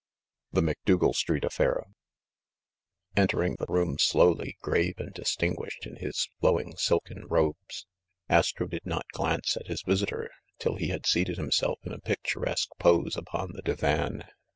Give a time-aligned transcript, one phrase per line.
[0.51, 1.83] THE MACDOUGAL STREET AFFAIR
[3.15, 7.85] ENTERING the room slowly, grave and distin guished in his flowing silken robes,
[8.27, 12.69] Astro did not glance at his visitor till he had seated himself in a picturesque
[12.79, 14.23] pose upon the divan.